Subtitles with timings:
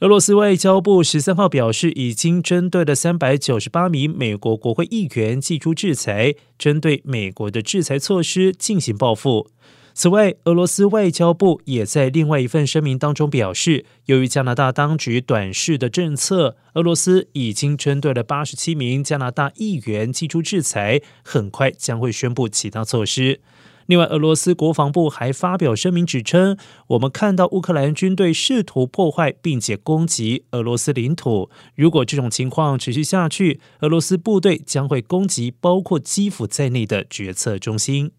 [0.00, 9.48] 俄罗斯外交部十三号表示，已经针对了三百九十八名美国国会议员寄出制裁，针对美国的制裁措施进行报复。
[9.94, 23.40] 此外，俄罗斯外交部也在另外一份声明当中表示，由于加拿大当局短视的政策，俄罗斯已经针对了八十七名加拿大议员寄出制裁，很快将会宣布其他措施。
[23.86, 26.56] 另外，俄罗斯国防部还发表声明指称，
[26.88, 38.12] 我们看到乌克兰军队试图破坏并且攻击俄罗斯领土，如果这种情况持续下去，俄罗斯部队将会攻击包括基辅在内的决策中心。